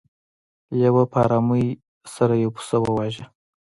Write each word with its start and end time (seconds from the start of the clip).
لیوه 0.77 1.03
په 1.11 1.17
ارامۍ 1.25 1.65
سره 2.13 2.33
یو 2.43 2.49
پسه 2.55 2.77
وواژه. 2.81 3.25